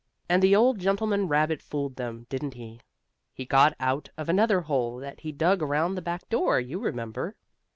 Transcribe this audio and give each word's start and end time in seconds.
And 0.27 0.41
the 0.41 0.55
old 0.55 0.79
gentleman 0.79 1.27
rabbit 1.27 1.61
fooled 1.61 1.95
them, 1.95 2.25
didn't 2.27 2.55
he? 2.55 2.81
He 3.35 3.45
got 3.45 3.75
out 3.79 4.09
of 4.17 4.29
another 4.29 4.61
hole 4.61 4.97
that 4.97 5.19
he 5.19 5.31
dug 5.31 5.61
around 5.61 5.91
by 5.91 5.95
the 5.97 6.01
back 6.01 6.27
door, 6.27 6.59
you 6.59 6.79
remember. 6.79 7.35